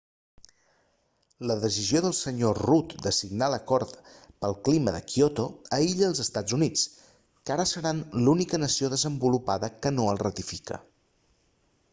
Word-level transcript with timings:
la 1.49 1.55
decisió 1.65 1.99
del 2.05 2.15
sr 2.19 2.53
rudd 2.67 2.95
de 3.07 3.11
signar 3.17 3.49
l'acord 3.55 3.93
pel 4.45 4.57
clima 4.69 4.95
de 4.97 5.03
kyoto 5.13 5.45
aïlla 5.79 6.09
els 6.13 6.23
estats 6.25 6.57
units 6.59 6.87
que 7.43 7.57
ara 7.59 7.69
seran 7.75 8.03
l'única 8.25 8.63
nació 8.67 8.93
desenvolupada 8.97 9.73
que 9.85 9.97
no 10.01 10.11
el 10.17 10.23
ratifica 10.27 10.85